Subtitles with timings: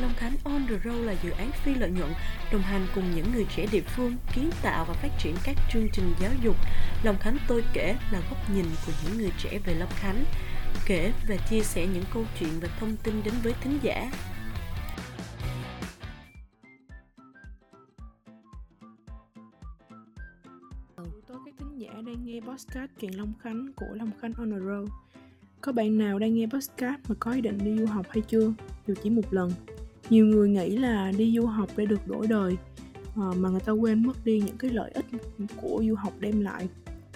[0.00, 2.10] Long Khánh On The Road là dự án phi lợi nhuận
[2.52, 5.88] đồng hành cùng những người trẻ địa phương kiến tạo và phát triển các chương
[5.92, 6.56] trình giáo dục.
[7.02, 10.24] Long Khánh tôi kể là góc nhìn của những người trẻ về Long Khánh,
[10.86, 14.10] kể và chia sẻ những câu chuyện và thông tin đến với thính giả.
[21.26, 24.58] Tôi các thính giả đang nghe podcast chuyện Long Khánh của Long Khánh On The
[24.58, 24.88] Road.
[25.60, 28.52] Có bạn nào đang nghe podcast mà có ý định đi du học hay chưa?
[28.86, 29.50] Dù chỉ một lần.
[30.10, 32.56] Nhiều người nghĩ là đi du học để được đổi đời,
[33.16, 35.04] ờ, mà người ta quên mất đi những cái lợi ích
[35.56, 36.68] của du học đem lại,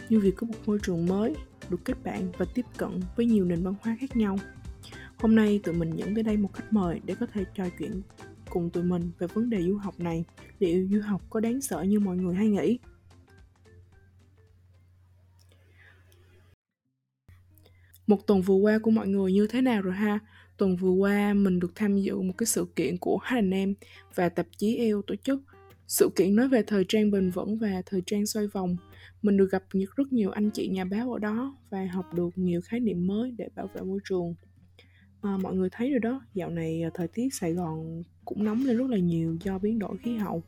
[0.09, 1.35] như việc có một môi trường mới,
[1.71, 4.39] được kết bạn và tiếp cận với nhiều nền văn hóa khác nhau.
[5.19, 8.03] Hôm nay tụi mình dẫn tới đây một khách mời để có thể trò chuyện
[8.51, 10.25] cùng tụi mình về vấn đề du học này.
[10.59, 12.79] Liệu du học có đáng sợ như mọi người hay nghĩ?
[18.07, 20.19] Một tuần vừa qua của mọi người như thế nào rồi ha?
[20.59, 23.73] Tuần vừa qua mình được tham dự một cái sự kiện của H&M
[24.15, 25.41] và tạp chí eu tổ chức.
[25.87, 28.77] Sự kiện nói về thời trang bền vững và thời trang xoay vòng.
[29.23, 29.63] Mình được gặp
[29.97, 33.31] rất nhiều anh chị nhà báo ở đó và học được nhiều khái niệm mới
[33.39, 34.35] để bảo vệ môi trường.
[35.23, 38.65] À, mọi người thấy rồi đó, dạo này à, thời tiết Sài Gòn cũng nóng
[38.65, 40.43] lên rất là nhiều do biến đổi khí hậu.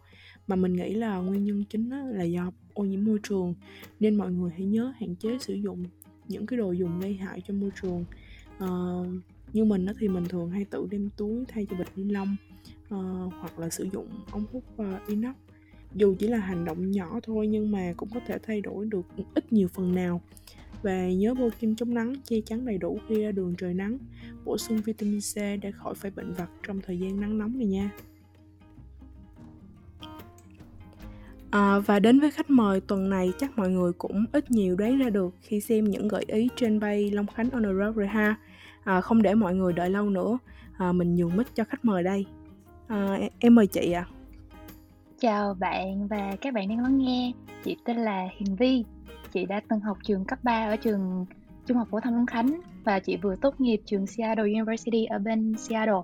[0.47, 3.55] Mà mình nghĩ là nguyên nhân chính là do ô nhiễm môi trường
[4.01, 5.85] nên mọi người hãy nhớ hạn chế sử dụng
[6.29, 8.05] những cái đồ dùng gây hại cho môi trường
[8.65, 9.07] uh,
[9.53, 12.37] như mình đó thì mình thường hay tự đem túi thay cho bịch ni lông
[12.85, 15.35] uh, hoặc là sử dụng ống hút uh, inox.
[15.95, 19.07] Dù chỉ là hành động nhỏ thôi nhưng mà cũng có thể thay đổi được
[19.35, 20.21] ít nhiều phần nào.
[20.83, 23.99] Và nhớ bôi kem chống nắng che chắn đầy đủ khi ra đường trời nắng
[24.45, 27.67] bổ sung vitamin C để khỏi phải bệnh vặt trong thời gian nắng nóng này
[27.67, 27.91] nha.
[31.51, 34.99] À, và đến với khách mời tuần này chắc mọi người cũng ít nhiều đoán
[34.99, 38.07] ra được khi xem những gợi ý trên bay Long Khánh on the road rồi
[38.07, 38.37] ha.
[38.85, 40.39] À, không để mọi người đợi lâu nữa,
[40.79, 42.27] à, mình nhường mic cho khách mời đây.
[42.89, 44.07] À, em mời chị ạ.
[44.09, 44.13] À.
[45.21, 47.33] Chào bạn và các bạn đang lắng nghe.
[47.65, 48.85] Chị tên là Hiền Vi.
[49.33, 51.27] Chị đã từng học trường cấp 3 ở trường
[51.67, 55.19] Trung học phổ thông Long Khánh và chị vừa tốt nghiệp trường Seattle University ở
[55.19, 55.95] bên Seattle.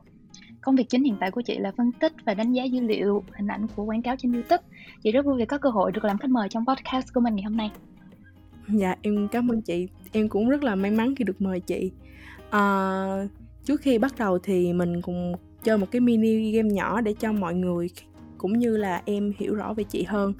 [0.61, 3.25] Công việc chính hiện tại của chị là phân tích và đánh giá dữ liệu,
[3.33, 4.63] hình ảnh của quảng cáo trên YouTube.
[5.03, 7.35] Chị rất vui vì có cơ hội được làm khách mời trong podcast của mình
[7.35, 7.71] ngày hôm nay.
[8.69, 9.89] Dạ, em cảm ơn chị.
[10.13, 11.91] Em cũng rất là may mắn khi được mời chị.
[12.51, 13.29] À,
[13.65, 17.33] trước khi bắt đầu thì mình cùng chơi một cái mini game nhỏ để cho
[17.33, 17.91] mọi người
[18.39, 20.35] cũng như là em hiểu rõ về chị hơn.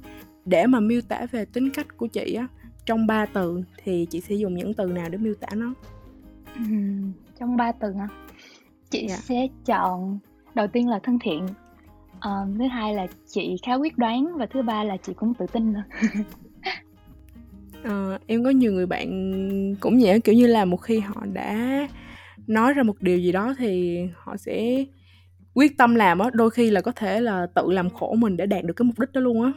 [0.45, 2.47] Để mà miêu tả về tính cách của chị á,
[2.85, 5.73] trong 3 từ thì chị sẽ dùng những từ nào để miêu tả nó?
[7.39, 8.07] Trong 3 từ hả?
[8.89, 9.09] chị yeah.
[9.09, 9.17] Dạ.
[9.17, 10.19] sẽ chọn
[10.55, 11.47] đầu tiên là thân thiện
[12.23, 15.45] um, thứ hai là chị khá quyết đoán và thứ ba là chị cũng tự
[15.51, 15.83] tin nữa
[17.87, 19.07] à, em có nhiều người bạn
[19.79, 21.87] cũng vậy kiểu như là một khi họ đã
[22.47, 24.85] nói ra một điều gì đó thì họ sẽ
[25.53, 28.45] quyết tâm làm á đôi khi là có thể là tự làm khổ mình để
[28.45, 29.51] đạt được cái mục đích đó luôn á.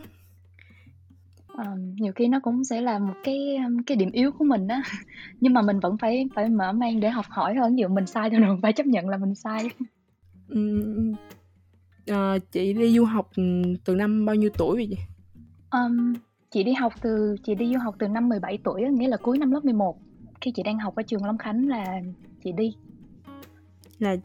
[1.48, 4.82] Um, nhiều khi nó cũng sẽ là một cái cái điểm yếu của mình á.
[5.40, 8.30] Nhưng mà mình vẫn phải phải mở mang để học hỏi hơn dụ mình sai
[8.30, 9.70] thì mình phải chấp nhận là mình sai.
[10.54, 11.12] Um,
[12.10, 13.30] uh, chị đi du học
[13.84, 14.96] từ năm bao nhiêu tuổi vậy chị?
[15.70, 16.14] Um,
[16.50, 19.38] chị đi học từ chị đi du học từ năm 17 tuổi nghĩa là cuối
[19.38, 19.98] năm lớp 11
[20.40, 22.00] khi chị đang học ở trường Long Khánh là
[22.44, 22.74] chị đi
[23.98, 24.16] là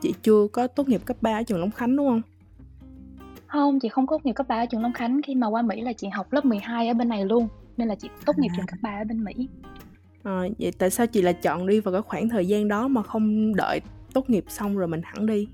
[0.00, 2.22] chị chưa có tốt nghiệp cấp 3 ở trường Long Khánh đúng không?
[3.46, 5.80] Không, chị không tốt nghiệp cấp 3 ở trường Long Khánh, khi mà qua Mỹ
[5.80, 8.54] là chị học lớp 12 ở bên này luôn, nên là chị tốt nghiệp à.
[8.56, 9.48] trường cấp 3 ở bên Mỹ.
[10.22, 13.02] À, vậy tại sao chị lại chọn đi vào cái khoảng thời gian đó mà
[13.02, 13.80] không đợi
[14.12, 15.48] tốt nghiệp xong rồi mình hẳn đi?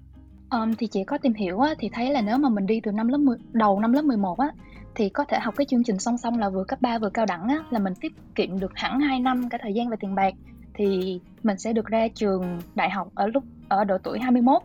[0.51, 2.93] Um, thì chị có tìm hiểu á, thì thấy là nếu mà mình đi từ
[2.93, 4.49] năm lớp 10, đầu năm lớp 11 á
[4.97, 7.27] thì có thể học cái chương trình song song là vừa cấp 3 vừa cao
[7.27, 10.15] đẳng á là mình tiết kiệm được hẳn 2 năm cả thời gian và tiền
[10.15, 10.35] bạc
[10.75, 14.63] thì mình sẽ được ra trường đại học ở lúc ở độ tuổi 21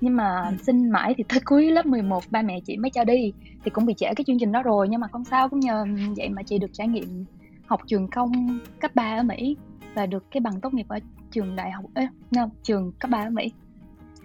[0.00, 0.56] nhưng mà ừ.
[0.62, 3.32] xin mãi thì tới cuối lớp 11 ba mẹ chị mới cho đi
[3.64, 5.84] thì cũng bị trễ cái chương trình đó rồi nhưng mà không sao cũng nhờ
[6.16, 7.24] vậy mà chị được trải nghiệm
[7.66, 9.56] học trường công cấp 3 ở Mỹ
[9.94, 10.98] và được cái bằng tốt nghiệp ở
[11.30, 13.52] trường đại học ê, no, trường cấp 3 ở Mỹ.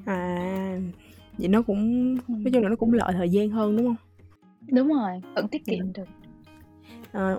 [0.06, 0.80] À
[1.38, 4.07] vậy nó cũng nói chung là nó cũng lợi thời gian hơn đúng không
[4.72, 6.06] đúng rồi vẫn tiết kiệm được
[7.12, 7.38] À,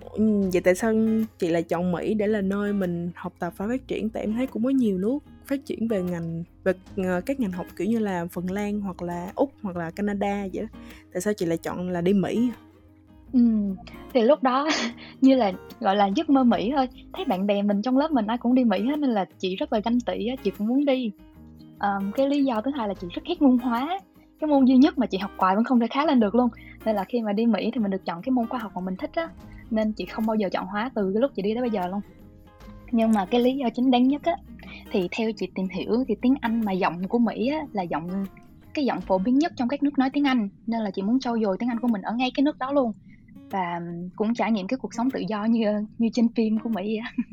[0.52, 0.94] vậy tại sao
[1.38, 4.10] chị lại chọn Mỹ để là nơi mình học tập và phát triển?
[4.10, 7.52] Tại em thấy cũng có nhiều nước phát triển về ngành về ờ, các ngành
[7.52, 10.78] học kiểu như là Phần Lan hoặc là Úc hoặc là Canada vậy đó.
[11.12, 12.50] Tại sao chị lại chọn là đi Mỹ?
[13.32, 13.40] Ừ,
[14.14, 14.68] thì lúc đó
[15.20, 16.88] như là gọi là giấc mơ Mỹ thôi.
[17.12, 19.56] Thấy bạn bè mình trong lớp mình ai cũng đi Mỹ hết nên là chị
[19.56, 21.12] rất là ganh tị chị cũng muốn đi.
[21.80, 23.98] Um, cái lý do thứ hai là chị rất ghét môn hóa
[24.40, 26.48] cái môn duy nhất mà chị học hoài vẫn không thể khá lên được luôn.
[26.84, 28.80] Nên là khi mà đi mỹ thì mình được chọn cái môn khoa học mà
[28.80, 29.28] mình thích á.
[29.70, 31.86] Nên chị không bao giờ chọn hóa từ cái lúc chị đi tới bây giờ
[31.86, 32.00] luôn.
[32.90, 34.34] Nhưng mà cái lý do chính đáng nhất á
[34.90, 38.24] thì theo chị tìm hiểu thì tiếng anh mà giọng của mỹ á là giọng
[38.74, 40.48] cái giọng phổ biến nhất trong các nước nói tiếng Anh.
[40.66, 42.72] Nên là chị muốn trau dồi tiếng Anh của mình ở ngay cái nước đó
[42.72, 42.92] luôn.
[43.50, 43.80] Và
[44.16, 47.26] cũng trải nghiệm cái cuộc sống tự do như như trên phim của Mỹ vậy.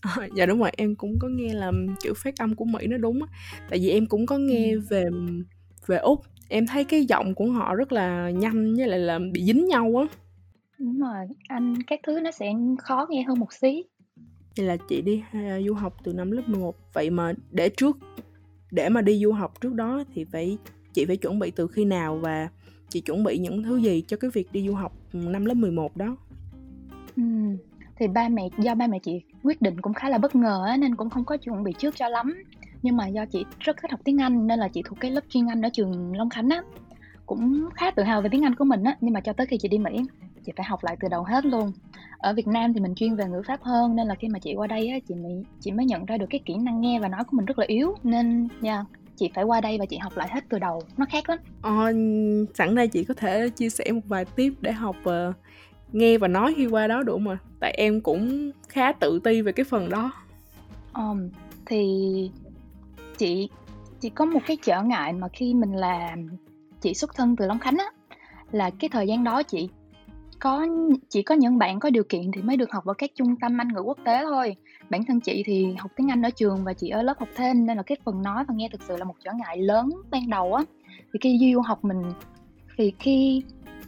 [0.00, 2.96] À, dạ đúng rồi em cũng có nghe là kiểu phát âm của Mỹ nó
[2.96, 3.28] đúng á.
[3.70, 4.82] Tại vì em cũng có nghe ừ.
[4.88, 5.04] về
[5.86, 6.20] về úc
[6.50, 9.92] em thấy cái giọng của họ rất là nhanh với lại là bị dính nhau
[9.96, 10.16] á.
[10.78, 13.84] Đúng rồi anh các thứ nó sẽ khó nghe hơn một xí.
[14.56, 17.98] Vậy là chị đi uh, du học từ năm lớp 11 vậy mà để trước
[18.70, 20.58] để mà đi du học trước đó thì phải
[20.92, 22.48] chị phải chuẩn bị từ khi nào và
[22.88, 25.96] chị chuẩn bị những thứ gì cho cái việc đi du học năm lớp 11
[25.96, 26.16] đó?
[27.16, 27.22] Ừ,
[27.96, 30.76] thì ba mẹ do ba mẹ chị quyết định cũng khá là bất ngờ á,
[30.76, 32.42] nên cũng không có chuẩn bị trước cho lắm
[32.82, 35.24] nhưng mà do chị rất thích học tiếng Anh nên là chị thuộc cái lớp
[35.28, 36.62] chuyên Anh ở trường Long Khánh á.
[37.26, 39.58] Cũng khá tự hào về tiếng Anh của mình á nhưng mà cho tới khi
[39.58, 39.90] chị đi Mỹ
[40.46, 41.72] chị phải học lại từ đầu hết luôn.
[42.18, 44.54] Ở Việt Nam thì mình chuyên về ngữ pháp hơn nên là khi mà chị
[44.54, 47.08] qua đây á chị mới chị mới nhận ra được cái kỹ năng nghe và
[47.08, 47.94] nói của mình rất là yếu.
[48.02, 48.86] Nên nha yeah,
[49.16, 50.82] chị phải qua đây và chị học lại hết từ đầu.
[50.96, 51.38] Nó khác lắm.
[51.62, 51.92] Ờ,
[52.54, 55.34] sẵn đây chị có thể chia sẻ một vài tip để học uh,
[55.92, 59.52] nghe và nói khi qua đó đủ mà tại em cũng khá tự ti về
[59.52, 60.12] cái phần đó.
[60.94, 61.28] Um,
[61.66, 62.30] thì
[63.20, 63.48] chị
[64.00, 66.28] chị có một cái trở ngại mà khi mình làm,
[66.80, 67.86] chị xuất thân từ Long Khánh á,
[68.52, 69.68] là cái thời gian đó chị
[70.38, 70.66] có
[71.08, 73.60] chỉ có những bạn có điều kiện thì mới được học ở các trung tâm
[73.60, 74.56] Anh ngữ quốc tế thôi.
[74.90, 77.66] Bản thân chị thì học tiếng Anh ở trường và chị ở lớp học thêm
[77.66, 80.30] nên là cái phần nói và nghe thực sự là một trở ngại lớn ban
[80.30, 80.64] đầu á.
[81.12, 82.02] Thì khi du học mình,
[82.76, 83.42] thì khi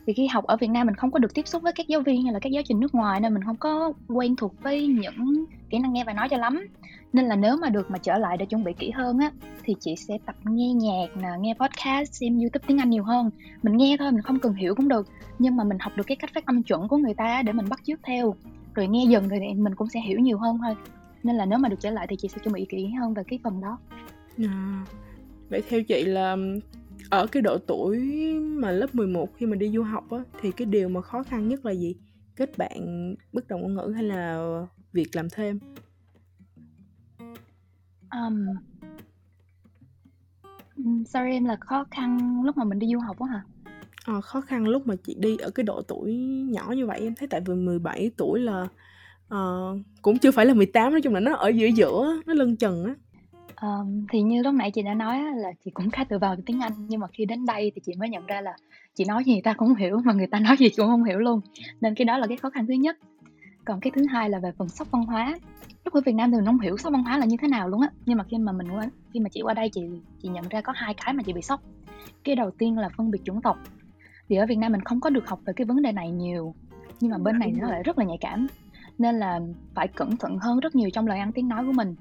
[0.06, 2.00] vì khi học ở Việt Nam mình không có được tiếp xúc với các giáo
[2.00, 4.86] viên hay là các giáo trình nước ngoài nên mình không có quen thuộc với
[4.86, 6.66] những kỹ năng nghe và nói cho lắm.
[7.12, 9.30] Nên là nếu mà được mà trở lại để chuẩn bị kỹ hơn á
[9.62, 13.30] thì chị sẽ tập nghe nhạc nè nghe podcast xem youtube tiếng anh nhiều hơn.
[13.62, 15.06] Mình nghe thôi mình không cần hiểu cũng được
[15.38, 17.68] nhưng mà mình học được cái cách phát âm chuẩn của người ta để mình
[17.68, 18.34] bắt chước theo.
[18.74, 20.74] Rồi nghe dần rồi mình cũng sẽ hiểu nhiều hơn thôi.
[21.22, 23.22] Nên là nếu mà được trở lại thì chị sẽ chuẩn bị kỹ hơn về
[23.28, 23.78] cái phần đó.
[24.38, 24.84] À,
[25.48, 26.36] vậy theo chị là
[27.10, 27.98] ở cái độ tuổi
[28.40, 31.48] mà lớp 11 khi mà đi du học á thì cái điều mà khó khăn
[31.48, 31.96] nhất là gì?
[32.36, 34.38] Kết bạn bất đồng ngôn ngữ hay là
[34.92, 35.58] việc làm thêm?
[38.10, 38.46] Um,
[41.04, 43.42] sorry em là khó khăn lúc mà mình đi du học á hả?
[44.04, 46.14] À, khó khăn lúc mà chị đi ở cái độ tuổi
[46.50, 48.68] nhỏ như vậy em thấy tại vì 17 tuổi là
[49.34, 52.56] uh, cũng chưa phải là 18 nói chung là nó ở giữa giữa nó lân
[52.56, 52.94] chừng á.
[53.54, 56.60] Ờm, thì như lúc nãy chị đã nói là chị cũng khá tự vào tiếng
[56.60, 58.52] Anh, nhưng mà khi đến đây thì chị mới nhận ra là
[58.94, 61.04] chị nói gì người ta cũng không hiểu, mà người ta nói gì cũng không
[61.04, 61.40] hiểu luôn,
[61.80, 62.98] nên cái đó là cái khó khăn thứ nhất.
[63.64, 65.38] Còn cái thứ hai là về phần sốc văn hóa.
[65.84, 67.68] Lúc ở Việt Nam thì mình hông hiểu sốc văn hóa là như thế nào
[67.68, 69.80] luôn á, nhưng mà khi mà mình qua khi mà chị qua đây chị
[70.22, 71.60] chị nhận ra có hai cái mà chị bị sốc.
[72.24, 73.58] Cái đầu tiên là phân biệt chủng tộc,
[74.28, 76.54] vì ở Việt Nam mình không có được học về cái vấn đề này nhiều,
[77.00, 78.46] nhưng mà bên này nó lại rất là nhạy cảm,
[78.98, 79.40] nên là
[79.74, 81.94] phải cẩn thận hơn rất nhiều trong lời ăn tiếng nói của mình.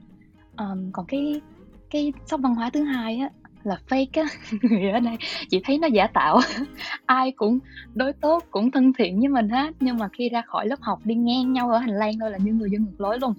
[0.55, 1.41] Ờm, còn cái
[1.89, 3.29] cái sốc văn hóa thứ hai á
[3.63, 4.23] là fake á,
[4.61, 5.17] người ở đây
[5.49, 6.39] chị thấy nó giả tạo.
[7.05, 7.59] Ai cũng
[7.93, 10.99] đối tốt, cũng thân thiện với mình hết, nhưng mà khi ra khỏi lớp học
[11.03, 13.33] đi ngang nhau ở hành lang thôi là như người dân ngược lối luôn.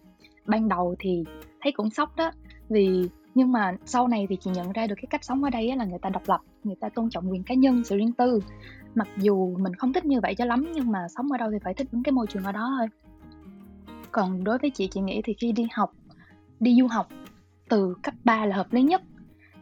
[0.46, 1.24] Ban đầu thì
[1.60, 2.32] thấy cũng sốc đó,
[2.69, 5.76] vì nhưng mà sau này thì chị nhận ra được cái cách sống ở đây
[5.76, 8.40] là người ta độc lập, người ta tôn trọng quyền cá nhân, sự riêng tư.
[8.94, 11.58] Mặc dù mình không thích như vậy cho lắm nhưng mà sống ở đâu thì
[11.64, 12.86] phải thích ứng cái môi trường ở đó thôi.
[14.12, 15.92] Còn đối với chị, chị nghĩ thì khi đi học
[16.60, 17.08] đi du học
[17.69, 19.02] từ cấp 3 là hợp lý nhất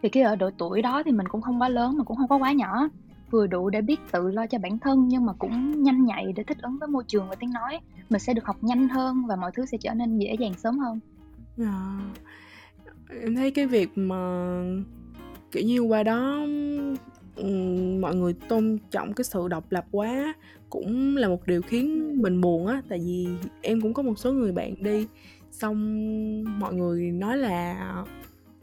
[0.03, 2.29] vì cái ở độ tuổi đó thì mình cũng không quá lớn mà cũng không
[2.29, 2.89] có quá nhỏ.
[3.31, 6.45] Vừa đủ để biết tự lo cho bản thân nhưng mà cũng nhanh nhạy để
[6.45, 7.81] thích ứng với môi trường và tiếng nói.
[8.11, 10.79] Mình sẽ được học nhanh hơn và mọi thứ sẽ trở nên dễ dàng sớm
[10.79, 11.01] hơn.
[11.59, 11.99] À,
[13.23, 14.63] em thấy cái việc mà
[15.53, 16.41] kiểu như qua đó
[17.37, 17.47] ừ,
[18.01, 20.35] mọi người tôn trọng cái sự độc lập quá
[20.71, 22.83] cũng là một điều khiến mình buồn á.
[22.89, 23.29] Tại vì
[23.63, 25.07] em cũng có một số người bạn đi
[25.51, 28.05] xong mọi người nói là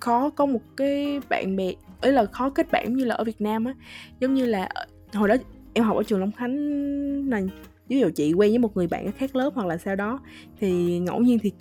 [0.07, 1.71] khó có một cái bạn bè
[2.01, 3.73] ấy là khó kết bạn như là ở Việt Nam á.
[4.19, 5.35] Giống như là ờ, hồi đó
[5.73, 7.49] em học ở trường Long Khánh này
[7.87, 10.19] ví dụ chị quen với một người bạn ở khác lớp hoặc là sau đó
[10.59, 11.51] thì ngẫu nhiên thì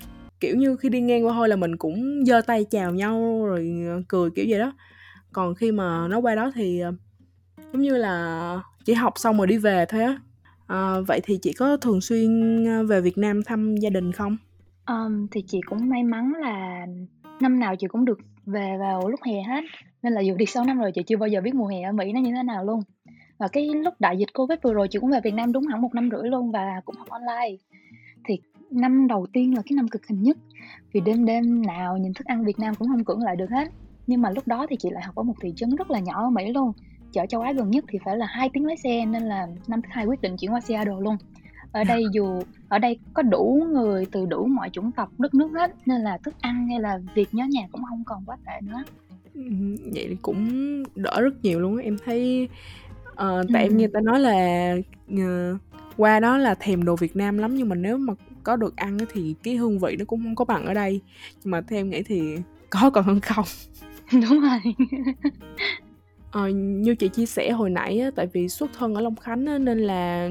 [0.41, 3.73] kiểu như khi đi ngang qua thôi là mình cũng giơ tay chào nhau rồi
[3.89, 4.73] ờ, cười kiểu vậy đó.
[5.33, 6.93] Còn khi mà nó qua đó thì ờ,
[7.73, 10.19] giống như là chỉ học xong rồi đi về thôi á.
[10.67, 12.29] À, vậy thì chị có thường xuyên
[12.87, 14.37] về Việt Nam thăm gia đình không?
[14.87, 16.87] Um, thì chị cũng may mắn là
[17.41, 19.65] năm nào chị cũng được về vào lúc hè hết,
[20.03, 21.93] nên là dù đi 6 năm rồi chị chưa bao giờ biết mùa hè ở
[21.93, 22.81] Mỹ nó như thế nào luôn.
[23.39, 25.83] Và cái lúc đại dịch Covid vừa rồi chị cũng về Việt Nam đúng hẳn
[25.83, 27.57] một năm rưỡi luôn và cũng học online.
[28.25, 28.39] Thì
[28.71, 30.37] năm đầu tiên là cái năm cực hình nhất,
[30.93, 33.69] vì đêm đêm nào nhìn thức ăn Việt Nam cũng không cưỡng lại được hết.
[34.07, 36.23] Nhưng mà lúc đó thì chị lại học ở một thị trấn rất là nhỏ
[36.23, 36.73] ở Mỹ luôn,
[37.13, 39.83] chợ châu Á gần nhất thì phải là hai tiếng lái xe nên là năm
[39.83, 41.17] thứ hai quyết định chuyển qua Seattle luôn
[41.73, 45.49] ở đây dù ở đây có đủ người từ đủ mọi chủng tộc đất nước
[45.55, 48.53] hết nên là thức ăn hay là việc nhớ nhà cũng không còn quá tệ
[48.61, 48.83] nữa.
[49.95, 52.49] Vậy thì cũng đỡ rất nhiều luôn á em thấy
[53.15, 54.75] ờ, tại em nghe ta nói là
[55.19, 55.57] ờ,
[55.97, 58.99] qua đó là thèm đồ Việt Nam lắm nhưng mà nếu mà có được ăn
[59.13, 61.01] thì cái hương vị nó cũng không có bằng ở đây.
[61.45, 62.37] Nhưng mà theo em nghĩ thì
[62.71, 63.45] có còn hơn không?
[64.13, 64.75] Đúng rồi.
[66.31, 69.47] Ờ, như chị chia sẻ hồi nãy á, tại vì xuất thân ở Long Khánh
[69.47, 70.31] á, nên là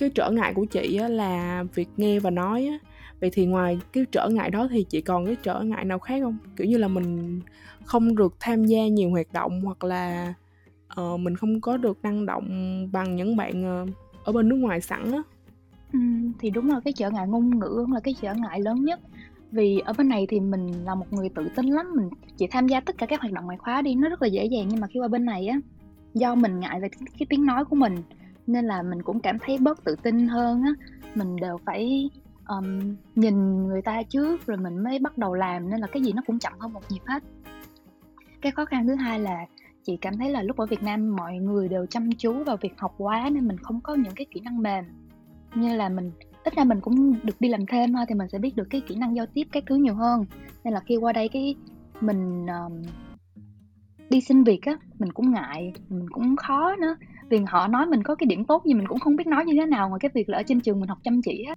[0.00, 2.78] cái trở ngại của chị á, là việc nghe và nói á.
[3.20, 6.20] vậy thì ngoài cái trở ngại đó thì chị còn cái trở ngại nào khác
[6.22, 6.38] không?
[6.56, 7.40] Kiểu như là mình
[7.84, 10.34] không được tham gia nhiều hoạt động hoặc là
[11.00, 12.48] uh, mình không có được năng động
[12.92, 13.88] bằng những bạn uh,
[14.24, 15.22] ở bên nước ngoài sẵn á.
[15.92, 15.98] Ừ,
[16.38, 19.00] thì đúng là cái trở ngại ngôn ngữ là cái trở ngại lớn nhất.
[19.52, 22.68] Vì ở bên này thì mình là một người tự tin lắm mình chỉ tham
[22.68, 24.66] gia tất cả các hoạt động ngoại khóa đi nó rất là dễ dàng.
[24.70, 25.60] Nhưng mà khi qua bên này á
[26.14, 27.94] do mình ngại về cái, cái tiếng nói của mình
[28.52, 30.72] nên là mình cũng cảm thấy bớt tự tin hơn á.
[31.14, 32.10] Mình đều phải
[32.48, 36.12] um, nhìn người ta trước rồi mình mới bắt đầu làm nên là cái gì
[36.12, 37.22] nó cũng chậm hơn một nhịp hết.
[38.40, 39.46] Cái khó khăn thứ hai là
[39.82, 42.78] chị cảm thấy là lúc ở Việt Nam mọi người đều chăm chú vào việc
[42.78, 44.84] học quá nên mình không có những cái kỹ năng mềm.
[45.54, 46.10] Như là mình
[46.44, 48.80] ít ra mình cũng được đi làm thêm thôi thì mình sẽ biết được cái
[48.80, 50.24] kỹ năng giao tiếp các thứ nhiều hơn.
[50.64, 51.54] Nên là khi qua đây cái
[52.00, 52.82] mình um,
[54.10, 56.96] đi xin việc á mình cũng ngại mình cũng khó nữa
[57.28, 59.54] vì họ nói mình có cái điểm tốt gì mình cũng không biết nói như
[59.60, 61.54] thế nào ngoài cái việc là ở trên trường mình học chăm chỉ á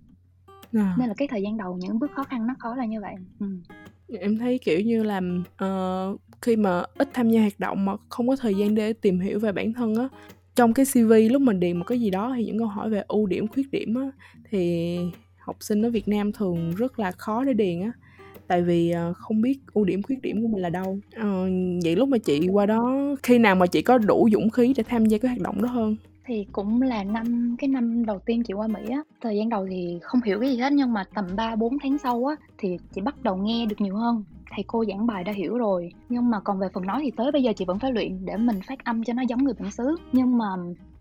[0.74, 0.96] à.
[0.98, 3.16] nên là cái thời gian đầu những bước khó khăn nó khó là như vậy
[3.40, 3.48] ừ.
[4.20, 5.22] em thấy kiểu như là
[5.66, 9.20] uh, khi mà ít tham gia hoạt động mà không có thời gian để tìm
[9.20, 10.08] hiểu về bản thân á
[10.56, 13.04] trong cái CV lúc mình điền một cái gì đó thì những câu hỏi về
[13.08, 14.12] ưu điểm khuyết điểm á
[14.50, 14.98] thì
[15.40, 17.92] học sinh ở Việt Nam thường rất là khó để điền á
[18.54, 20.98] tại vì ờ, không biết ưu điểm khuyết điểm của mình là đâu.
[21.16, 21.50] Ờ,
[21.84, 22.94] vậy lúc mà chị qua đó
[23.24, 25.70] khi nào mà chị có đủ dũng khí để tham gia cái hoạt động đó
[25.70, 25.96] hơn?
[26.26, 29.04] Thì cũng là năm cái năm đầu tiên chị qua Mỹ á.
[29.22, 31.98] Thời gian đầu thì không hiểu cái gì hết nhưng mà tầm 3 4 tháng
[31.98, 34.24] sau á thì chị bắt đầu nghe được nhiều hơn.
[34.56, 35.92] Thầy cô giảng bài đã hiểu rồi.
[36.10, 38.38] Nhưng mà còn về phần nói thì tới bây giờ chị vẫn phải luyện để
[38.38, 39.96] mình phát âm cho nó giống người bản xứ.
[40.12, 40.46] Nhưng mà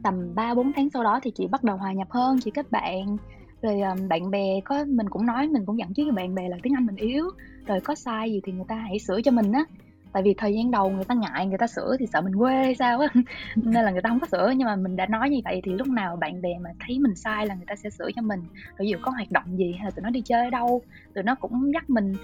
[0.02, 2.72] tầm 3 4 tháng sau đó thì chị bắt đầu hòa nhập hơn chị kết
[2.72, 3.16] bạn
[3.62, 6.48] rồi um, bạn bè có mình cũng nói mình cũng dặn chứ với bạn bè
[6.48, 7.24] là tiếng Anh mình yếu
[7.66, 9.64] rồi có sai gì thì người ta hãy sửa cho mình á.
[10.12, 12.54] Tại vì thời gian đầu người ta ngại người ta sửa thì sợ mình quê
[12.54, 13.08] hay sao á.
[13.56, 15.72] Nên là người ta không có sửa nhưng mà mình đã nói như vậy thì
[15.72, 18.40] lúc nào bạn bè mà thấy mình sai là người ta sẽ sửa cho mình.
[18.64, 20.82] Rồi ví dụ có hoạt động gì hay là tụi nó đi chơi ở đâu
[21.14, 22.14] tụi nó cũng dắt mình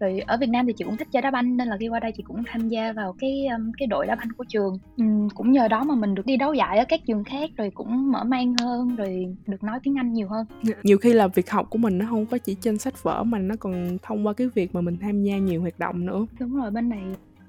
[0.00, 2.00] rồi ở Việt Nam thì chị cũng thích chơi đá banh nên là khi qua
[2.00, 4.78] đây chị cũng tham gia vào cái um, cái đội đá banh của trường.
[4.96, 7.70] Um, cũng nhờ đó mà mình được đi đấu giải ở các trường khác rồi
[7.74, 10.46] cũng mở mang hơn rồi được nói tiếng Anh nhiều hơn.
[10.82, 13.38] Nhiều khi là việc học của mình nó không có chỉ trên sách vở mà
[13.38, 16.26] nó còn thông qua cái việc mà mình tham gia nhiều hoạt động nữa.
[16.40, 17.02] Đúng rồi bên này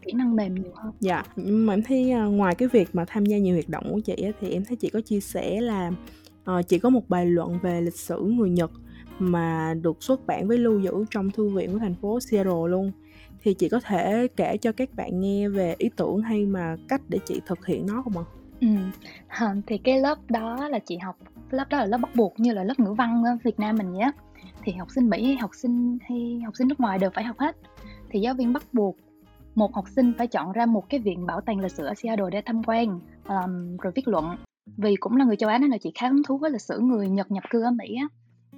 [0.05, 0.93] kỹ năng mềm nhiều hơn.
[0.99, 3.83] Dạ nhưng mà em thấy uh, ngoài cái việc mà tham gia nhiều hoạt động
[3.91, 5.91] của chị á, thì em thấy chị có chia sẻ là
[6.51, 8.71] uh, chị có một bài luận về lịch sử người Nhật
[9.19, 12.91] mà được xuất bản với lưu giữ trong thư viện của thành phố Seattle luôn.
[13.43, 17.01] Thì chị có thể kể cho các bạn nghe về ý tưởng hay mà cách
[17.09, 18.23] để chị thực hiện nó không ạ?
[18.61, 18.67] Ừ,
[19.67, 21.17] thì cái lớp đó là chị học
[21.51, 23.93] lớp đó là lớp bắt buộc như là lớp ngữ văn ở Việt Nam mình
[23.93, 24.11] nhé
[24.63, 27.39] thì học sinh Mỹ hay học sinh hay học sinh nước ngoài đều phải học
[27.39, 27.55] hết.
[28.09, 28.97] Thì giáo viên bắt buộc
[29.55, 32.29] một học sinh phải chọn ra một cái viện bảo tàng lịch sử ở Seattle
[32.31, 34.35] để tham quan um, rồi viết luận.
[34.77, 36.79] Vì cũng là người châu Á nên là chị khá hứng thú với lịch sử
[36.79, 38.07] người Nhật nhập cư ở Mỹ á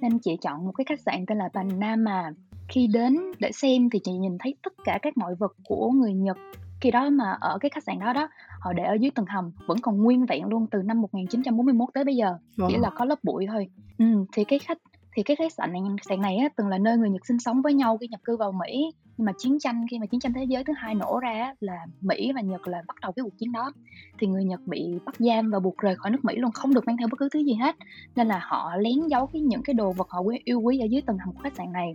[0.02, 2.30] nên chị chọn một cái khách sạn tên là Panama.
[2.68, 6.12] Khi đến để xem thì chị nhìn thấy tất cả các mọi vật của người
[6.12, 6.36] Nhật.
[6.80, 8.28] Khi đó mà ở cái khách sạn đó đó
[8.60, 12.04] họ để ở dưới tầng hầm vẫn còn nguyên vẹn luôn từ năm 1941 tới
[12.04, 12.36] bây giờ.
[12.56, 12.68] Wow.
[12.68, 13.68] chỉ là có lớp bụi thôi.
[13.98, 14.78] Ừ, thì cái khách
[15.16, 17.62] thì cái khách sạn này sạn này á, từng là nơi người Nhật sinh sống
[17.62, 20.32] với nhau khi nhập cư vào Mỹ nhưng mà chiến tranh khi mà chiến tranh
[20.32, 23.38] thế giới thứ hai nổ ra là Mỹ và Nhật là bắt đầu cái cuộc
[23.38, 23.72] chiến đó.
[24.18, 26.86] Thì người Nhật bị bắt giam và buộc rời khỏi nước Mỹ luôn không được
[26.86, 27.76] mang theo bất cứ thứ gì hết.
[28.16, 30.86] Nên là họ lén giấu cái những cái đồ vật họ quý yêu quý ở
[30.90, 31.94] dưới tầng hầm của khách sạn này.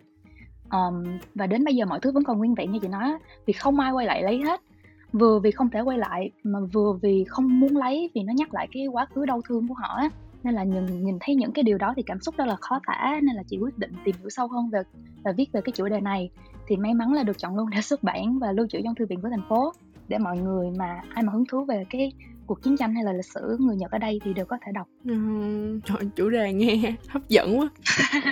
[0.71, 3.53] Um, và đến bây giờ mọi thứ vẫn còn nguyên vẹn như chị nói vì
[3.53, 4.61] không ai quay lại lấy hết.
[5.11, 8.53] Vừa vì không thể quay lại mà vừa vì không muốn lấy vì nó nhắc
[8.53, 10.09] lại cái quá khứ đau thương của họ á.
[10.43, 12.79] Nên là nhìn nhìn thấy những cái điều đó thì cảm xúc rất là khó
[12.87, 14.81] tả nên là chị quyết định tìm hiểu sâu hơn về
[15.23, 16.29] và viết về cái chủ đề này
[16.67, 19.05] thì may mắn là được chọn luôn để xuất bản và lưu trữ trong thư
[19.05, 19.73] viện của thành phố
[20.07, 22.11] để mọi người mà ai mà hứng thú về cái
[22.45, 24.71] cuộc chiến tranh hay là lịch sử người Nhật ở đây thì đều có thể
[24.71, 24.87] đọc.
[25.05, 25.13] Ừ,
[25.85, 27.69] trời chủ đề nghe hấp dẫn quá.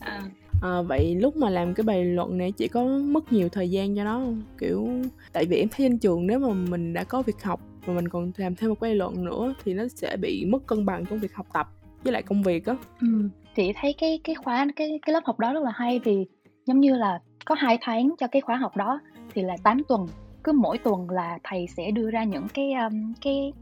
[0.00, 0.22] à.
[0.62, 3.96] À, vậy lúc mà làm cái bài luận này chị có mất nhiều thời gian
[3.96, 4.42] cho nó không?
[4.58, 4.88] Kiểu
[5.32, 8.08] tại vì em thấy trên trường nếu mà mình đã có việc học và mình
[8.08, 11.18] còn làm thêm một cái luận nữa thì nó sẽ bị mất cân bằng trong
[11.18, 11.68] việc học tập
[12.04, 13.28] với lại công việc á ừ.
[13.56, 16.26] chị thấy cái cái khóa cái cái lớp học đó rất là hay vì
[16.66, 19.00] giống như là có hai tháng cho cái khóa học đó
[19.34, 20.06] thì là 8 tuần.
[20.44, 23.52] Cứ mỗi tuần là thầy sẽ đưa ra những cái um, cái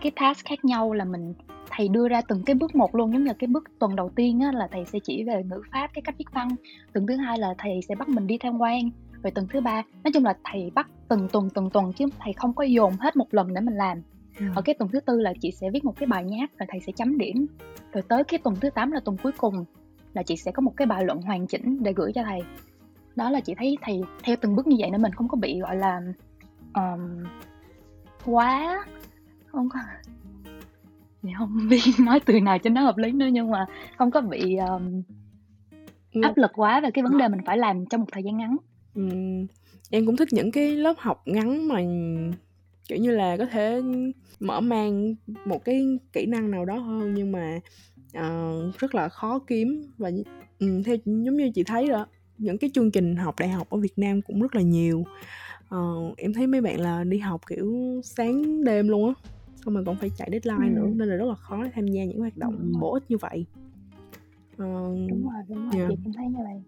[0.00, 1.34] cái task khác nhau là mình
[1.70, 3.12] thầy đưa ra từng cái bước một luôn.
[3.12, 5.90] Giống như cái bước tuần đầu tiên á, là thầy sẽ chỉ về ngữ pháp
[5.94, 6.48] cái cách viết văn.
[6.92, 8.90] Tuần thứ hai là thầy sẽ bắt mình đi tham quan.
[9.22, 12.32] Rồi tuần thứ ba nói chung là thầy bắt từng tuần từng tuần chứ thầy
[12.32, 14.02] không có dồn hết một lần để mình làm.
[14.38, 14.46] Ừ.
[14.54, 16.80] ở cái tuần thứ tư là chị sẽ viết một cái bài nháp rồi thầy
[16.80, 17.46] sẽ chấm điểm.
[17.92, 19.64] Rồi tới cái tuần thứ 8 là tuần cuối cùng
[20.14, 22.40] là chị sẽ có một cái bài luận hoàn chỉnh để gửi cho thầy
[23.20, 25.60] đó là chị thấy thầy theo từng bước như vậy nên mình không có bị
[25.60, 26.00] gọi là
[26.74, 27.24] um,
[28.24, 28.84] quá
[29.46, 29.78] không có
[31.22, 33.66] thì không biết nói từ nào cho nó hợp lý nữa nhưng mà
[33.98, 35.02] không có bị um,
[36.12, 36.20] Ừ.
[36.22, 38.56] áp lực quá về cái vấn đề mình phải làm trong một thời gian ngắn
[38.94, 39.46] Ừm,
[39.90, 41.80] em cũng thích những cái lớp học ngắn mà
[42.88, 43.82] kiểu như là có thể
[44.40, 47.58] mở mang một cái kỹ năng nào đó hơn nhưng mà
[48.14, 50.10] ờ, rất là khó kiếm và
[50.58, 52.06] ừm, theo giống như chị thấy đó
[52.40, 55.04] những cái chương trình học đại học ở Việt Nam cũng rất là nhiều
[55.68, 55.78] Ờ,
[56.16, 59.14] em thấy mấy bạn là đi học kiểu sáng đêm luôn á
[59.64, 60.74] xong rồi còn phải chạy deadline Ừ.
[60.80, 63.16] nữa nên là rất là khó để tham gia những hoạt động bổ ích như
[63.20, 63.46] vậy
[64.56, 64.64] Ờ,
[65.08, 65.88] đúng rồi đúng rồi Dạ.
[65.88, 66.62] chị cũng thấy như vậy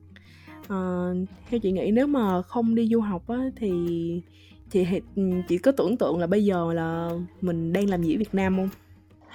[0.69, 1.15] Ờ,
[1.49, 3.71] theo chị nghĩ nếu mà không đi du học á thì
[4.71, 4.87] chị
[5.49, 7.11] chị có tưởng tượng là bây giờ là
[7.41, 8.69] mình đang làm gì ở Việt Nam không?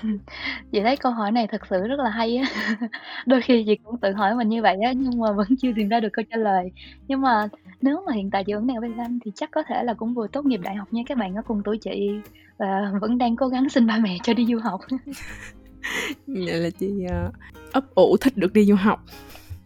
[0.71, 2.45] chị thấy câu hỏi này thật sự rất là hay á
[3.25, 5.89] đôi khi chị cũng tự hỏi mình như vậy á nhưng mà vẫn chưa tìm
[5.89, 6.71] ra được câu trả lời
[7.07, 7.47] nhưng mà
[7.81, 9.93] nếu mà hiện tại chị vẫn đang ở Việt Nam thì chắc có thể là
[9.93, 12.09] cũng vừa tốt nghiệp đại học như các bạn ở cùng tuổi chị
[12.57, 14.81] và vẫn đang cố gắng xin ba mẹ cho đi du học
[16.27, 17.31] Vậy là chị ờ,
[17.71, 18.99] ấp ủ thích được đi du học.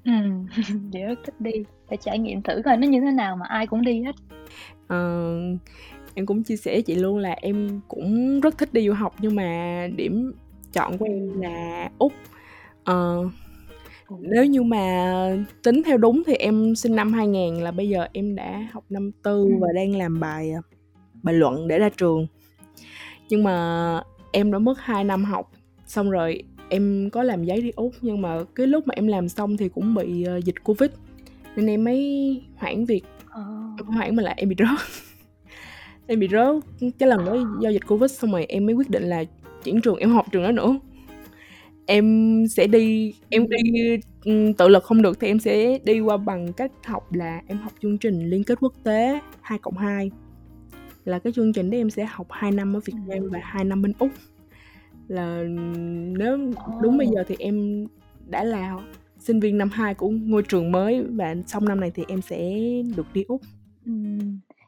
[0.06, 0.12] ừ.
[0.94, 1.52] chị rất thích đi
[1.90, 4.16] để trải nghiệm thử coi nó như thế nào mà ai cũng đi hết
[4.88, 5.38] Ờ,
[6.16, 9.36] em cũng chia sẻ chị luôn là em cũng rất thích đi du học nhưng
[9.36, 10.34] mà điểm
[10.74, 12.14] chọn của em là Úc.
[12.84, 13.30] Ờ,
[14.20, 15.14] nếu như mà
[15.64, 19.12] tính theo đúng thì em sinh năm 2000 là bây giờ em đã học năm
[19.24, 19.56] tư Ừ.
[19.60, 20.62] và đang làm bài ờ,
[21.24, 22.28] bài luận để ra trường.
[23.30, 24.02] Nhưng mà
[24.32, 25.52] em đã mất 2 năm học
[25.86, 29.30] xong rồi em có làm giấy đi Úc nhưng mà cái lúc mà em làm
[29.30, 30.90] xong thì cũng bị ờ, dịch Covid
[31.56, 33.04] nên em mới hoãn việc
[33.78, 34.80] không hoãn mà là em bị rớt
[36.08, 36.56] em bị rớt.
[37.00, 39.24] Cái lần đó do dịch Covid xong rồi em mới quyết định là
[39.64, 40.80] chuyển trường em học trường đó nữa.
[41.86, 43.58] Em sẽ đi em đi
[44.26, 47.58] ừm, tự lực không được thì em sẽ đi qua bằng cách học là em
[47.58, 50.12] học chương trình liên kết quốc tế 2 cộng 2
[51.06, 53.64] là cái chương trình đấy em sẽ học 2 năm ở Việt Nam và 2
[53.64, 54.10] năm bên Úc.
[55.08, 55.44] Là
[56.18, 56.38] nếu
[56.82, 57.88] đúng bây giờ thì em
[58.28, 58.78] đã là
[59.20, 62.52] sinh viên năm 2 của ngôi trường mới và xong năm này thì em sẽ
[62.96, 63.42] được đi Úc.
[63.86, 63.92] Ừ.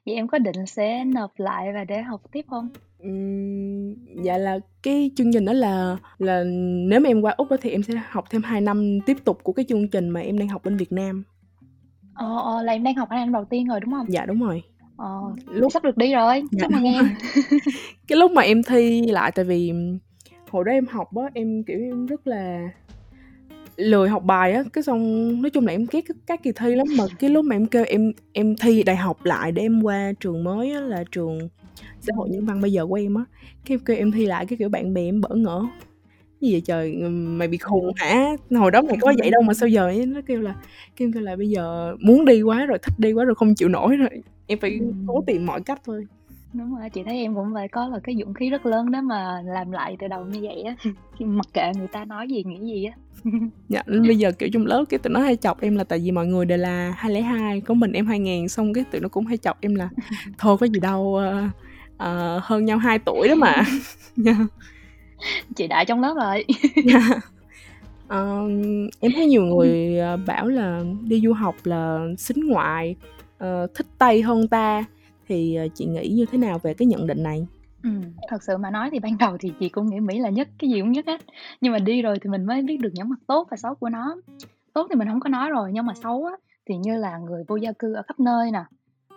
[0.06, 2.70] vậy em có định sẽ nộp lại và để học tiếp không?
[3.00, 6.44] Ừm, dạ là cái chương trình đó là là
[6.90, 9.40] nếu mà em qua Úc đó thì em sẽ học thêm 2 năm tiếp tục
[9.44, 11.24] của cái chương trình mà em đang học bên Việt Nam.
[12.14, 14.06] ờ, ờ là em đang học hai năm đầu tiên rồi đúng không?
[14.10, 14.64] Dạ đúng rồi.
[14.98, 16.44] ờ, Lúc sắp được đi rồi.
[16.52, 17.06] Dạ, chúc mừng em.
[18.08, 19.74] cái lúc mà em thi lại tại vì
[20.50, 22.70] hồi đó em học á em kiểu em rất là
[23.78, 26.76] lười học bài á cái xong nói chung là em ghét các, các kỳ thi
[26.76, 29.82] lắm mà cái lúc mà em kêu em em thi đại học lại để em
[29.82, 31.50] qua trường mới á là trường
[32.02, 33.24] xã hội nhân văn bây giờ của em á.
[33.66, 35.66] Cái em kêu em thi lại cái kiểu bạn bè em bỡ ngỡ.
[36.42, 38.36] Gì vậy trời mày bị khùng hả?
[38.52, 40.06] Hồi đó mày có vậy đâu mà sao giờ ấy?
[40.06, 40.56] nó kêu là
[40.96, 43.70] kêu kêu là bây giờ muốn đi quá rồi thích đi quá rồi không chịu
[43.70, 44.10] nổi rồi.
[44.48, 46.08] Em phải cố tìm mọi cách thôi
[46.54, 49.02] đúng rồi chị thấy em cũng phải có là cái dũng khí rất lớn để
[49.02, 50.76] mà làm lại từ đầu như vậy á.
[51.20, 52.94] Khi mặc kệ người ta nói gì nghĩ gì á.
[53.70, 56.12] Dạ, bây giờ kiểu trong lớp cái tụi nó hay chọc em là tại vì
[56.12, 59.38] mọi người đều là 202 Có mình em 2000 xong cái tụi nó cũng hay
[59.38, 59.90] chọc em là
[60.38, 61.48] Thôi có gì đâu ờ,
[61.98, 63.64] ờ, hơn nhau 2 tuổi đó mà.
[64.16, 64.36] Dạ.
[65.56, 66.46] chị đại trong lớp rồi.
[68.08, 68.40] Ờ,
[69.00, 72.96] Em thấy nhiều người bảo là đi du học là xính ngoại
[73.38, 74.84] ờ, Thích Tây hơn ta
[75.28, 77.48] thì ờ, chị nghĩ như thế nào về cái nhận định này?
[77.84, 77.90] ừ,
[78.28, 80.70] thật sự mà nói thì ban đầu thì chị cũng nghĩ Mỹ là nhất cái
[80.70, 81.22] gì cũng nhất hết.
[81.62, 83.90] Nhưng mà đi rồi thì mình mới biết được những mặt tốt và xấu của
[83.90, 84.16] nó.
[84.74, 86.34] Tốt thì mình không có nói rồi nhưng mà xấu á
[86.70, 88.64] thì như là người vô gia cư ở khắp nơi nè.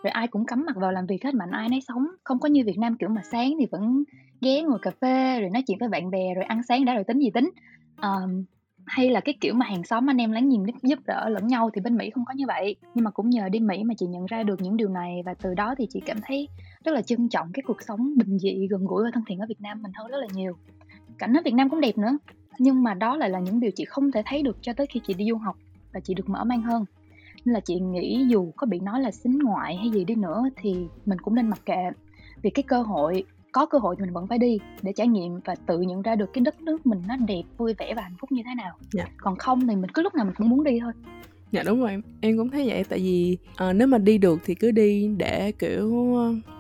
[0.03, 2.07] Rồi ai cũng cắm mặt vào làm việc hết mạnh ai nấy sống.
[2.25, 4.05] Không có như Việt Nam kiểu mà sáng thì vẫn
[4.41, 7.05] ghé ngồi cà phê rồi nói chuyện với bạn bè rồi ăn sáng đã rồi
[7.05, 7.51] tính gì tính.
[8.03, 8.45] Um,
[8.87, 11.71] hay là cái kiểu mà hàng xóm anh em láng giềng giúp- đỡ lẫn nhau
[11.75, 12.77] thì bên Mỹ không có như vậy.
[12.95, 15.35] Nhưng mà cũng nhờ đi Mỹ mà chị nhận ra được những điều này và
[15.35, 16.49] từ đó thì chị cảm thấy
[16.85, 19.47] rất là trân trọng cái cuộc sống bình dị, gần gũi và thân thiện ở
[19.49, 20.53] Việt Nam mình hơn rất là nhiều.
[21.19, 22.19] Cảnh ở Việt Nam cũng đẹp nữa,
[22.59, 25.01] nhưng mà đó lại là những điều chị không thể thấy được cho tới khi
[25.07, 25.57] chị đi du học
[25.93, 26.85] và chị được mở mang hơn.
[27.45, 30.43] Nên là chị nghĩ dù có bị nói là xính ngoại hay gì đi nữa
[30.57, 31.91] thì mình cũng nên mặc kệ.
[32.43, 33.25] Vì cái cơ hội
[33.57, 36.15] có cơ hội thì mình vẫn phải đi để trải nghiệm và tự nhận ra
[36.15, 38.75] được cái đất nước mình nó đẹp vui vẻ và hạnh phúc như thế nào.
[38.93, 39.05] Dạ.
[39.17, 40.93] còn không thì mình cứ lúc nào mình cũng muốn đi thôi.
[41.53, 42.03] Dạ đúng rồi.
[42.21, 45.53] Em cũng thấy vậy tại vì uh, nếu mà đi được thì cứ đi để
[45.53, 46.07] kiểu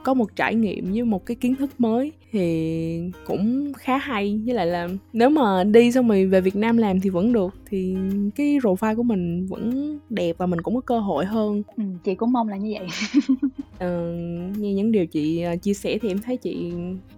[0.02, 4.40] có một trải nghiệm với một cái kiến thức mới thì cũng khá hay.
[4.46, 7.54] Với lại là nếu mà đi xong rồi về Việt Nam làm thì vẫn được
[7.66, 7.96] thì
[8.36, 11.62] cái profile của mình vẫn đẹp và mình cũng có cơ hội hơn.
[11.76, 12.88] Ừ, chị cũng mong là như vậy
[13.84, 16.72] uh, nghe những điều chị uh, chia sẻ thì em thấy chị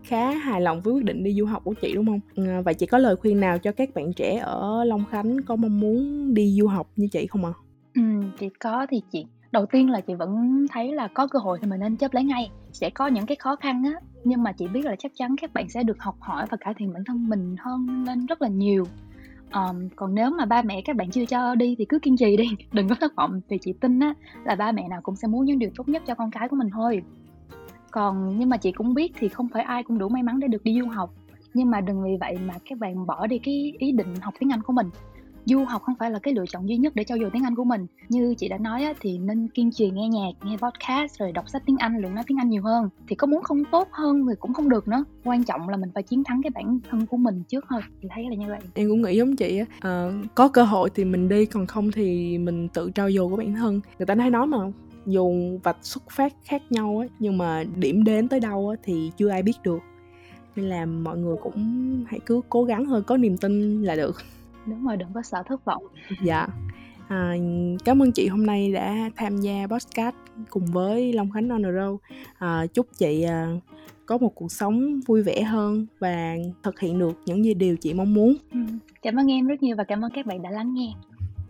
[0.04, 2.20] khá hài lòng với quyết định đi du học của chị đúng không?
[2.40, 5.56] Uh, và chị có lời khuyên nào cho các bạn trẻ ở Long Khánh có
[5.56, 7.52] mong muốn đi du học như chị không ạ?
[7.56, 7.60] À?
[7.94, 8.02] ừ,
[8.38, 11.68] chị có thì chị đầu tiên là chị vẫn thấy là có cơ hội thì
[11.68, 12.50] mình nên chấp lấy ngay.
[12.72, 15.52] Sẽ có những cái khó khăn á nhưng mà chị biết là chắc chắn các
[15.52, 18.48] bạn sẽ được học hỏi và cải thiện bản thân mình hơn lên rất là
[18.48, 18.84] nhiều
[19.54, 22.36] um, còn nếu mà ba mẹ các bạn chưa cho đi thì cứ kiên trì
[22.36, 23.40] đi đừng có thất vọng.
[23.48, 26.02] Vì chị tin á là ba mẹ nào cũng sẽ muốn những điều tốt nhất
[26.06, 27.02] cho con cái của mình thôi.
[27.90, 30.48] Còn nhưng mà chị cũng biết thì không phải ai cũng đủ may mắn để
[30.48, 31.10] được đi du học.
[31.54, 34.52] Nhưng mà đừng vì vậy mà các bạn bỏ đi cái ý định học tiếng
[34.52, 34.90] Anh của mình
[35.48, 37.54] du học không phải là cái lựa chọn duy nhất để trau dồi tiếng Anh
[37.54, 37.86] của mình.
[38.08, 41.48] Như chị đã nói á, thì nên kiên trì nghe nhạc nghe podcast rồi đọc
[41.48, 42.88] sách tiếng Anh luyện nói tiếng Anh nhiều hơn.
[43.08, 45.04] Thì có muốn không tốt hơn thì cũng không được nữa.
[45.24, 47.80] Quan trọng là mình phải chiến thắng cái bản thân của mình trước thôi.
[48.02, 48.60] Chị thấy là như vậy.
[48.74, 51.90] Em cũng nghĩ giống chị á à, có cơ hội thì mình đi còn không
[51.90, 53.80] thì mình tự trau dồi của bản thân.
[53.98, 54.58] Người ta hay nói mà
[55.06, 59.10] dù vạch xuất phát khác nhau á nhưng mà điểm đến tới đâu á thì
[59.16, 59.78] chưa ai biết được.
[60.56, 64.16] Nên là mọi người cũng hãy cứ cố gắng hơn có niềm tin là được
[64.66, 65.84] đúng rồi đừng có sợ thất vọng.
[66.22, 66.46] Dạ.
[67.08, 67.34] À,
[67.84, 70.16] cảm ơn chị hôm nay đã tham gia podcast
[70.50, 71.98] cùng với Long Khánh on the road.
[72.38, 73.52] À, chúc chị à,
[74.06, 78.14] có một cuộc sống vui vẻ hơn và thực hiện được những điều chị mong
[78.14, 78.36] muốn.
[78.52, 78.58] Ừ.
[79.02, 80.92] cảm ơn em rất nhiều và cảm ơn các bạn đã lắng nghe.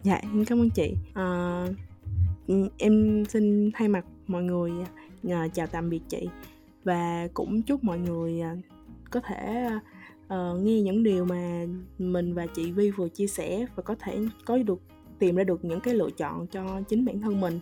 [0.02, 0.94] Dạ em cảm ơn chị.
[1.14, 1.64] À,
[2.78, 4.70] em xin thay mặt mọi người
[5.30, 6.28] à, chào tạm biệt chị
[6.84, 8.56] và cũng chúc mọi người à,
[9.10, 9.70] có thể
[10.34, 11.66] uh, nghe những điều mà
[11.98, 14.80] mình và chị Vi vừa chia sẻ và có thể có được
[15.18, 17.60] tìm ra được những cái lựa chọn cho chính bản thân mình.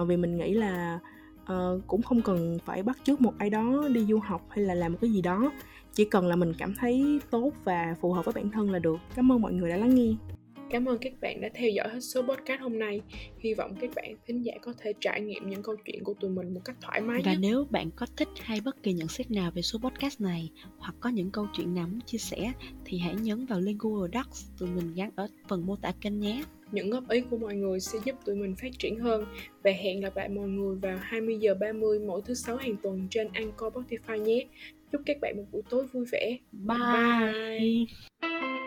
[0.00, 1.00] Uh, vì mình nghĩ là
[1.42, 4.74] uh, cũng không cần phải bắt chước một ai đó đi du học hay là
[4.74, 5.52] làm một cái gì đó.
[5.92, 8.96] Chỉ cần là mình cảm thấy tốt và phù hợp với bản thân là được.
[9.14, 10.14] Cảm ơn mọi người đã lắng nghe.
[10.74, 13.00] Cảm ơn các bạn đã theo dõi hết số podcast hôm nay.
[13.38, 16.30] Hy vọng các bạn thính giả có thể trải nghiệm những câu chuyện của tụi
[16.30, 17.38] mình một cách thoải mái Và nhất.
[17.42, 20.94] nếu bạn có thích hay bất kỳ nhận xét nào về số podcast này hoặc
[21.00, 22.52] có những câu chuyện nào muốn chia sẻ
[22.84, 26.20] thì hãy nhấn vào link Google Docs tụi mình gắn ở phần mô tả kênh
[26.20, 26.44] nhé.
[26.72, 29.26] Những góp ý của mọi người sẽ giúp tụi mình phát triển hơn
[29.62, 33.06] và hẹn gặp lại mọi người vào 20 giờ 30 mỗi thứ sáu hàng tuần
[33.10, 34.46] trên Anchor Spotify nhé.
[34.92, 36.38] Chúc các bạn một buổi tối vui vẻ.
[36.52, 36.78] Bye.
[38.20, 38.63] Bye.